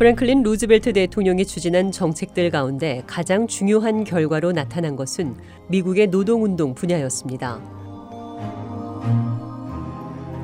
프랭클린 0.00 0.42
루즈벨트 0.42 0.94
대통령이 0.94 1.44
추진한 1.44 1.92
정책들 1.92 2.48
가운데 2.48 3.02
가장 3.06 3.46
중요한 3.46 4.02
결과로 4.02 4.50
나타난 4.50 4.96
것은 4.96 5.36
미국의 5.68 6.06
노동운동 6.06 6.74
분야였습니다. 6.74 7.60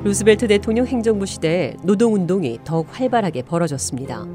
루즈벨트 0.03 0.47
대통령 0.47 0.85
행정부 0.85 1.25
시대에 1.25 1.75
노동운동이 1.81 2.59
더욱 2.63 2.85
활발하게 2.91 3.41
벌어졌습니다. 3.41 4.27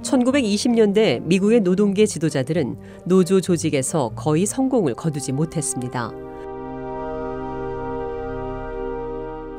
1920년대 0.00 1.20
미국의 1.24 1.60
노동계 1.60 2.06
지도자들은 2.06 2.78
노조 3.04 3.42
조직에서 3.42 4.12
거의 4.16 4.46
성공을 4.46 4.94
거두지 4.94 5.32
못했습니다. 5.32 6.10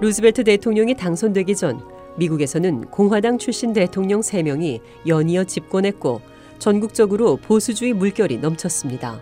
루즈벨트 0.02 0.44
대통령이 0.44 0.96
당선되기 0.96 1.56
전 1.56 1.97
미국에서는 2.18 2.86
공화당 2.86 3.38
출신 3.38 3.74
대통령 3.74 4.22
3명이 4.22 4.82
연이어 5.08 5.44
집권했고 5.46 6.22
전국적으로 6.60 7.38
보수주의 7.38 7.94
물결이 7.94 8.40
넘쳤습니다. 8.40 9.22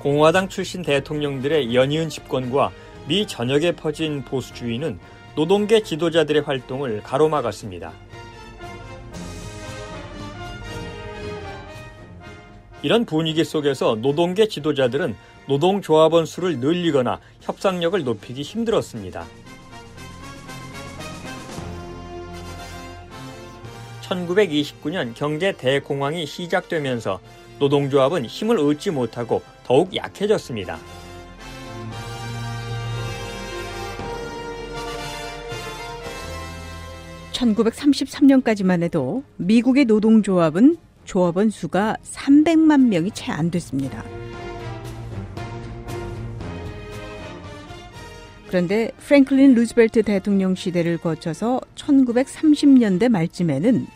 공화당 0.00 0.48
출신 0.48 0.82
대통령들의 0.82 1.74
연이은 1.74 2.08
집권과 2.08 2.72
미 3.06 3.26
전역에 3.26 3.72
퍼진 3.72 4.24
보수주의는 4.24 4.98
노동계 5.36 5.84
지도자들의 5.84 6.42
활동을 6.42 7.02
가로막았습니다. 7.02 7.92
이런 12.82 13.04
분위기 13.04 13.44
속에서 13.44 13.94
노동계 13.94 14.48
지도자들은 14.48 15.14
노동조합원 15.48 16.26
수를 16.26 16.58
늘리거나 16.58 17.20
협상력을 17.40 18.02
높이기 18.04 18.42
힘들었습니다. 18.42 19.26
1929년 24.02 25.14
경제 25.14 25.52
대공황이 25.52 26.26
시작되면서 26.26 27.20
노동조합은 27.58 28.26
힘을 28.26 28.58
얻지 28.58 28.90
못하고 28.90 29.42
더욱 29.64 29.94
약해졌습니다. 29.94 30.78
(1933년까지만) 37.32 38.82
해도 38.82 39.24
미국의 39.36 39.86
노동조합은 39.86 40.76
조합원 41.04 41.50
수가 41.50 41.96
(300만) 42.04 42.86
명이 42.86 43.10
채 43.12 43.32
안 43.32 43.50
됐습니다. 43.50 44.04
그런데 48.52 48.90
프랭클린 48.98 49.54
루즈벨트 49.54 50.02
대통령 50.02 50.54
시대를 50.54 50.98
거쳐서 50.98 51.58
1930년대 51.74 53.08
말쯤에는 53.08 53.86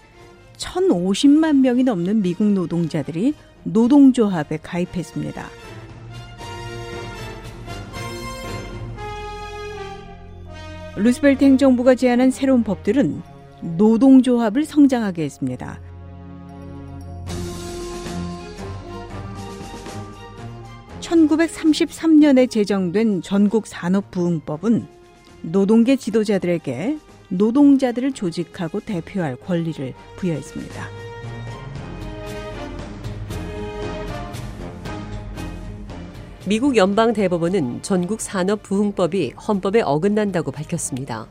1,050만 0.56 1.56
명이 1.56 1.84
넘는 1.84 2.22
미국 2.22 2.44
노동자들이 2.52 3.34
노동조합에 3.64 4.60
가입했습니다. 4.62 5.46
루즈벨트 10.96 11.44
행정부가 11.44 11.94
제안한 11.94 12.30
새로운 12.30 12.64
법들은 12.64 13.20
노동조합을 13.76 14.64
성장하게 14.64 15.24
했습니다. 15.24 15.78
1933년에 21.06 22.50
제정된 22.50 23.22
전국 23.22 23.66
산업부흥법은 23.66 24.86
노동계 25.42 25.96
지도자들에게 25.96 26.98
노동자들을 27.28 28.12
조직하고 28.12 28.80
대표할 28.80 29.36
권리를 29.36 29.94
부여했습니다. 30.16 30.88
미국 36.46 36.76
연방 36.76 37.12
대법원은 37.12 37.82
전국 37.82 38.20
산업 38.20 38.62
부흥법이 38.62 39.32
헌법에 39.48 39.82
어긋난다고 39.82 40.50
밝혔습니다. 40.52 41.28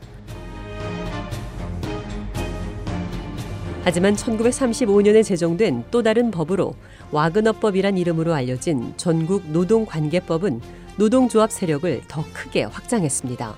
하지만 3.88 4.16
1935년에 4.16 5.22
제정된 5.22 5.84
또 5.92 6.02
다른 6.02 6.32
법으로 6.32 6.74
와그너법이란 7.12 7.96
이름으로 7.96 8.34
알려진 8.34 8.92
전국 8.96 9.48
노동관계법은 9.48 10.60
노동조합 10.96 11.52
세력을 11.52 12.02
더 12.08 12.24
크게 12.32 12.64
확장했습니다. 12.64 13.54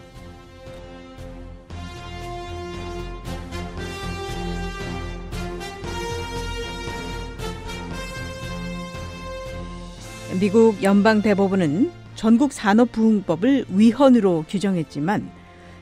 미국 10.38 10.82
연방 10.82 11.22
대법원은 11.22 11.90
전국 12.16 12.52
산업부흥법을 12.52 13.64
위헌으로 13.70 14.44
규정했지만 14.46 15.30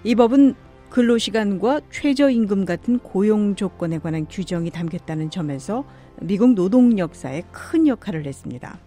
이 0.05 0.15
법은 0.15 0.55
근로시간과 0.91 1.83
최저임금 1.91 2.65
같은 2.65 2.99
고용 2.99 3.55
조건에 3.55 3.99
관한 3.99 4.27
규정이 4.29 4.71
담겼다는 4.71 5.31
점에서 5.31 5.85
미국 6.21 6.55
노동 6.55 6.99
역사에 6.99 7.43
큰 7.53 7.87
역할을 7.87 8.27
했습니다. 8.27 8.79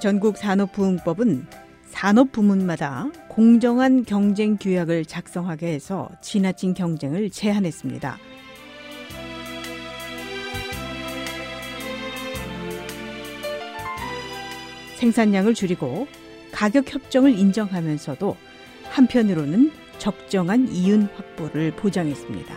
전국 0.00 0.38
산업부흥법은 0.38 1.46
산업 1.84 2.32
부문마다 2.32 3.10
공정한 3.28 4.04
경쟁 4.04 4.56
규약을 4.56 5.04
작성하게 5.04 5.74
해서 5.74 6.08
지나친 6.22 6.72
경쟁을 6.72 7.28
제한했습니다. 7.28 8.16
생산량을 15.00 15.54
줄이고 15.54 16.06
가격 16.52 16.92
협정을 16.92 17.38
인정하면서도 17.38 18.36
한편으로는 18.84 19.72
적정한 19.98 20.68
이윤 20.70 21.08
확보를 21.14 21.70
보장했습니다. 21.72 22.54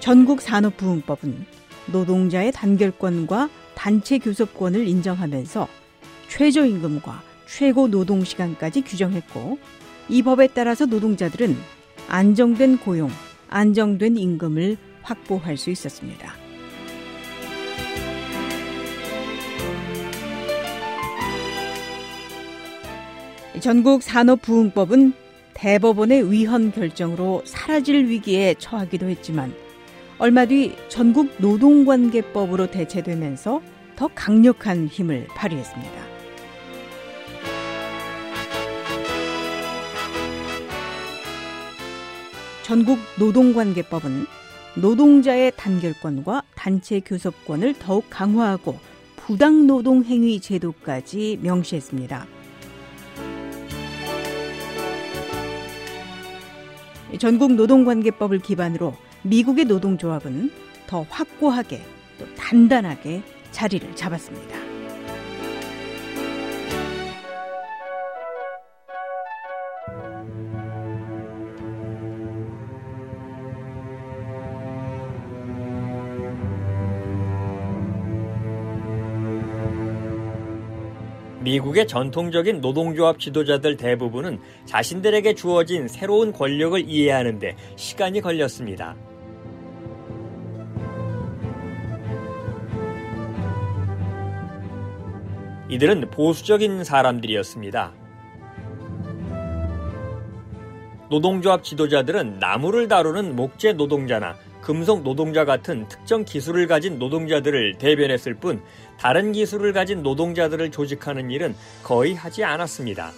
전국 0.00 0.40
산업부흥법은 0.40 1.46
노동자의 1.92 2.50
단결권과 2.52 3.48
단체 3.76 4.18
교섭권을 4.18 4.88
인정하면서 4.88 5.68
최저임금과 6.28 7.22
최고 7.46 7.86
노동시간까지 7.86 8.82
규정했고 8.82 9.58
이 10.08 10.22
법에 10.22 10.48
따라서 10.48 10.86
노동자들은 10.86 11.56
안정된 12.08 12.78
고용, 12.78 13.10
안정된 13.48 14.16
임금을 14.16 14.76
확보할 15.02 15.56
수 15.56 15.70
있었습니다. 15.70 16.39
전국 23.60 24.02
산업부흥법은 24.02 25.12
대법원의 25.52 26.32
위헌 26.32 26.72
결정으로 26.72 27.42
사라질 27.44 28.06
위기에 28.06 28.54
처하기도 28.58 29.06
했지만 29.06 29.52
얼마 30.18 30.46
뒤 30.46 30.74
전국 30.88 31.30
노동관계법으로 31.38 32.70
대체되면서 32.70 33.60
더 33.96 34.08
강력한 34.14 34.86
힘을 34.86 35.26
발휘했습니다. 35.28 35.92
전국 42.62 42.98
노동관계법은 43.18 44.26
노동자의 44.76 45.52
단결권과 45.56 46.44
단체 46.54 47.00
교섭권을 47.00 47.74
더욱 47.78 48.06
강화하고 48.08 48.78
부당노동 49.16 50.04
행위 50.04 50.40
제도까지 50.40 51.40
명시했습니다. 51.42 52.39
전국 57.20 57.52
노동관계법을 57.52 58.38
기반으로 58.38 58.94
미국의 59.24 59.66
노동조합은 59.66 60.50
더 60.86 61.04
확고하게 61.10 61.82
또 62.18 62.24
단단하게 62.34 63.20
자리를 63.50 63.94
잡았습니다. 63.94 64.59
미국의 81.40 81.86
전통적인 81.88 82.60
노동조합 82.60 83.18
지도자들 83.18 83.76
대부분은 83.76 84.40
자신들에게 84.66 85.34
주어진 85.34 85.88
새로운 85.88 86.32
권력을 86.32 86.88
이해하는데 86.88 87.56
시간이 87.76 88.20
걸렸습니다. 88.20 88.94
이들은 95.70 96.10
보수적인 96.10 96.84
사람들이었습니다. 96.84 97.92
노동조합 101.08 101.64
지도자들은 101.64 102.38
나무를 102.38 102.86
다루는 102.88 103.34
목재 103.34 103.72
노동자나 103.72 104.36
금속 104.70 105.02
노동자 105.02 105.44
같은 105.44 105.88
특정 105.88 106.24
기술을 106.24 106.68
가진 106.68 107.00
노동자들을 107.00 107.78
대변했을 107.78 108.34
뿐 108.34 108.62
다른 109.00 109.32
기술을 109.32 109.72
가진 109.72 110.04
노동자들을 110.04 110.70
조직하는 110.70 111.32
일은 111.32 111.56
거의 111.82 112.14
하지 112.14 112.44
않았습니다. 112.44 113.10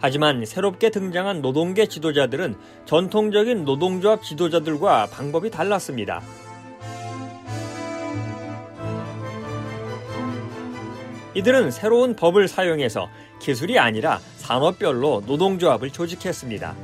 하지만 0.00 0.44
새롭게 0.44 0.90
등장한 0.90 1.40
노동계 1.40 1.86
지도자들은 1.86 2.56
전통적인 2.84 3.64
노동조합 3.64 4.24
지도자들과 4.24 5.06
방법이 5.12 5.52
달랐습니다. 5.52 6.20
이들은 11.38 11.70
새로운 11.70 12.16
법을 12.16 12.48
사용해서 12.48 13.08
기술이 13.38 13.78
아니라 13.78 14.18
산업별로 14.38 15.22
노동조합을 15.24 15.90
조직했습니다. 15.90 16.74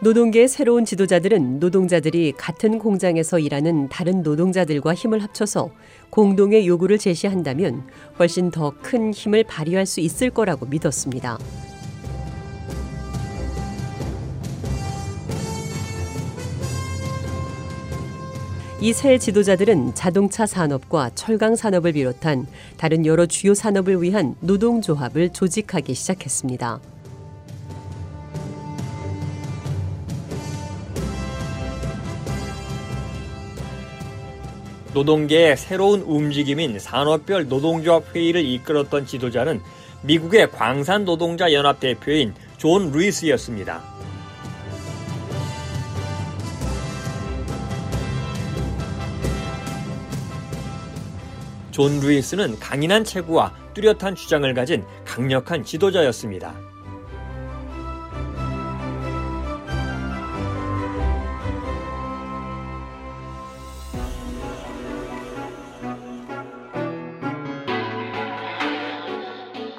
노동계의 0.00 0.48
새로운 0.48 0.86
지도자들은 0.86 1.60
노동자들이 1.60 2.32
같은 2.32 2.78
공장에서 2.78 3.38
일하는 3.38 3.90
다른 3.90 4.22
노동자들과 4.22 4.94
힘을 4.94 5.22
합쳐서 5.22 5.70
공동의 6.08 6.66
요구를 6.66 6.96
제시한다면 6.96 7.86
훨씬 8.18 8.50
더 8.50 8.72
큰 8.82 9.12
힘을 9.12 9.44
발휘할 9.44 9.84
수 9.84 10.00
있을 10.00 10.30
거라고 10.30 10.64
믿었습니다. 10.64 11.38
이 18.84 18.92
새 18.92 19.16
지도자들은 19.16 19.94
자동차 19.94 20.44
산업과 20.44 21.12
철강 21.14 21.56
산업을 21.56 21.92
비롯한 21.94 22.46
다른 22.76 23.06
여러 23.06 23.24
주요 23.24 23.54
산업을 23.54 24.02
위한 24.02 24.34
노동조합을 24.40 25.32
조직하기 25.32 25.94
시작했습니다. 25.94 26.80
노동계의 34.92 35.56
새로운 35.56 36.02
움직임인 36.02 36.78
산업별 36.78 37.48
노동조합 37.48 38.14
회의를 38.14 38.44
이끌었던 38.44 39.06
지도자는 39.06 39.62
미국의 40.02 40.50
광산 40.50 41.06
노동자 41.06 41.50
연합 41.54 41.80
대표인 41.80 42.34
존 42.58 42.92
루이스였습니다. 42.92 43.82
존 51.74 51.98
루이스는 51.98 52.60
강인한 52.60 53.02
체구와 53.02 53.52
뚜렷한 53.74 54.14
주장을 54.14 54.54
가진 54.54 54.84
강력한 55.04 55.64
지도자였습니다. 55.64 56.54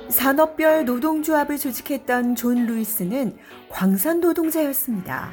산업별 0.10 0.84
노동조합을 0.84 1.58
조직했던 1.58 2.36
존 2.36 2.66
루이스는 2.66 3.38
광산 3.70 4.20
노동자였습니다. 4.20 5.32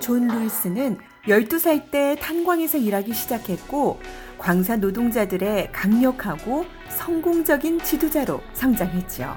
존 0.00 0.26
루이스는 0.26 0.98
12살 1.28 1.90
때 1.90 2.16
탄광에서 2.20 2.78
일하기 2.78 3.12
시작했고 3.12 4.00
광산 4.38 4.80
노동자들의 4.80 5.70
강력하고 5.72 6.64
성공적인 6.88 7.80
지도자로 7.80 8.40
성장했죠. 8.54 9.36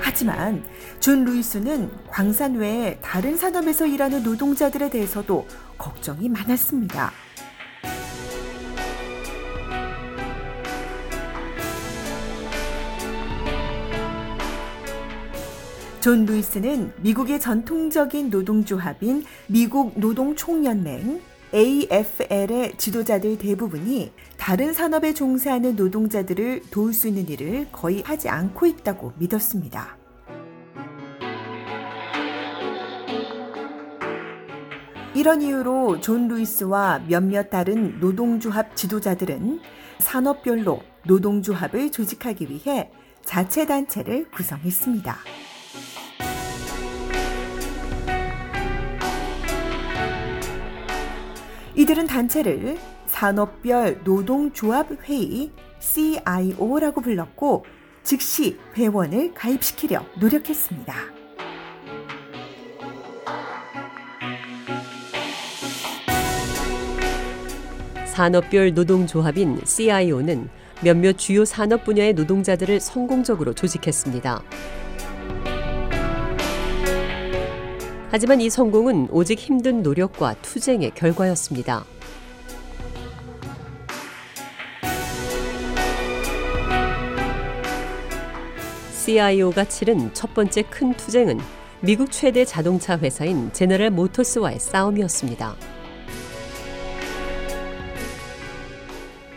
하지만 0.00 0.64
존 1.00 1.24
루이스는 1.24 1.90
광산 2.08 2.54
외에 2.54 2.98
다른 3.02 3.36
산업에서 3.36 3.86
일하는 3.86 4.22
노동자들에 4.22 4.88
대해서도 4.88 5.46
걱정이 5.76 6.28
많았습니다. 6.28 7.12
존 16.06 16.24
루이스는 16.24 16.92
미국의 16.98 17.40
전통적인 17.40 18.30
노동조합인 18.30 19.24
미국 19.48 19.98
노동총연맹 19.98 21.20
AFL의 21.52 22.74
지도자들 22.78 23.38
대부분이 23.38 24.12
다른 24.36 24.72
산업에 24.72 25.12
종사하는 25.12 25.74
노동자들을 25.74 26.62
도울 26.70 26.94
수 26.94 27.08
있는 27.08 27.28
일을 27.28 27.66
거의 27.72 28.02
하지 28.02 28.28
않고 28.28 28.66
있다고 28.66 29.14
믿었습니다. 29.16 29.96
이런 35.16 35.42
이유로 35.42 36.00
존 36.00 36.28
루이스와 36.28 37.00
몇몇 37.08 37.50
다른 37.50 37.98
노동조합 37.98 38.76
지도자들은 38.76 39.58
산업별로 39.98 40.82
노동조합을 41.04 41.90
조직하기 41.90 42.48
위해 42.48 42.92
자체 43.24 43.66
단체를 43.66 44.30
구성했습니다. 44.30 45.16
이들은 51.76 52.06
단체를 52.06 52.78
산업별 53.04 54.00
노동조합 54.02 54.88
회의 55.04 55.52
CIO라고 55.78 57.02
불렀고 57.02 57.66
즉시 58.02 58.58
회원을 58.74 59.34
가입시키려 59.34 60.02
노력했습니다. 60.18 60.94
산업별 68.06 68.72
노동조합인 68.72 69.60
CIO는 69.66 70.48
몇몇 70.82 71.18
주요 71.18 71.44
산업 71.44 71.84
분야의 71.84 72.14
노동자들을 72.14 72.80
성공적으로 72.80 73.52
조직했습니다. 73.52 74.42
하지만 78.16 78.40
이 78.40 78.48
성공은 78.48 79.08
오직 79.10 79.38
힘든 79.38 79.82
노력과 79.82 80.36
투쟁의 80.40 80.92
결과였습니다. 80.94 81.84
CIO가 88.90 89.66
치른 89.66 90.14
첫 90.14 90.32
번째 90.32 90.62
큰 90.62 90.94
투쟁은 90.94 91.38
미국 91.82 92.10
최대 92.10 92.46
자동차 92.46 92.96
회사인 92.96 93.52
제너럴 93.52 93.90
모터스와의 93.90 94.60
싸움이었습니다. 94.60 95.54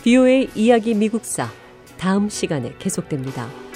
비오의 0.05 0.51
이야기 0.55 0.93
미국사 0.93 1.49
다음 1.97 2.29
시간에 2.29 2.73
계속됩니다. 2.79 3.68